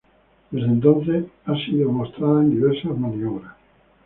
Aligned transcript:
Desde 0.49 0.65
entonces 0.67 1.25
ha 1.45 1.53
sido 1.63 1.91
mostrada 1.91 2.41
en 2.41 2.49
diversas 2.55 2.97
maniobras. 2.97 3.53